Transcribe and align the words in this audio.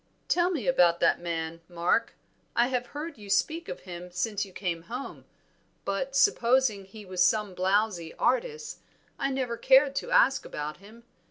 "Tell 0.27 0.49
me 0.49 0.65
about 0.65 0.99
that 0.99 1.19
man, 1.21 1.61
Mark. 1.69 2.15
I 2.55 2.69
have 2.69 2.87
heard 2.87 3.19
you 3.19 3.29
speak 3.29 3.69
of 3.69 3.81
him 3.81 4.09
since 4.09 4.43
you 4.43 4.51
came 4.51 4.81
home, 4.89 5.25
but 5.85 6.15
supposing 6.15 6.85
he 6.85 7.05
was 7.05 7.21
some 7.23 7.53
blowzy 7.53 8.11
artist, 8.17 8.79
I 9.19 9.29
never 9.29 9.57
cared 9.57 9.93
to 9.97 10.09
ask 10.09 10.43
about 10.43 10.77
him. 10.77 11.03